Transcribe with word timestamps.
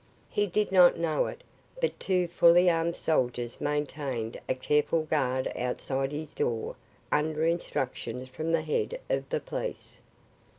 He 0.31 0.47
did 0.47 0.71
not 0.71 0.97
know 0.97 1.27
it, 1.27 1.43
but 1.79 1.99
two 1.99 2.27
fully 2.27 2.71
armed 2.71 2.95
soldiers 2.95 3.61
maintained 3.61 4.35
a 4.49 4.55
careful 4.55 5.03
guard 5.03 5.51
outside 5.55 6.11
his 6.11 6.33
door 6.33 6.75
under 7.11 7.45
instructions 7.45 8.27
from 8.27 8.51
the 8.51 8.63
head 8.63 8.99
of 9.11 9.29
the 9.29 9.39
police. 9.39 10.01